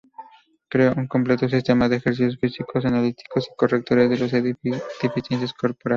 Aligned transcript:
Creó 0.67 0.93
un 0.97 1.05
completo 1.05 1.47
sistema 1.47 1.87
de 1.87 1.97
ejercicios 1.97 2.35
físicos, 2.39 2.85
analíticos 2.85 3.45
y 3.47 3.55
correctores 3.55 4.09
de 4.09 4.17
las 4.17 4.81
deficiencias 5.03 5.53
corporales. 5.53 5.89